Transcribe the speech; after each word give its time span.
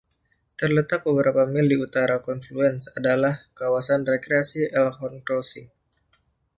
Terletak 0.59 1.01
beberapa 1.07 1.43
mil 1.53 1.65
di 1.71 1.77
utara 1.85 2.17
konfluens 2.27 2.83
adalah 2.99 3.35
Kawasan 3.59 4.01
Rekreasi 4.09 4.61
Elkhorn 4.81 5.17
Crossing. 5.27 5.67